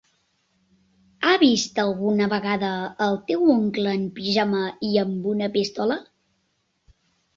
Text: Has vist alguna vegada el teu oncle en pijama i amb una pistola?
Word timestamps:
Has 1.25 1.35
vist 1.41 1.81
alguna 1.83 2.29
vegada 2.31 2.71
el 3.09 3.19
teu 3.27 3.45
oncle 3.59 3.95
en 3.99 4.09
pijama 4.19 4.63
i 4.91 4.93
amb 5.03 5.29
una 5.37 5.55
pistola? 5.59 5.99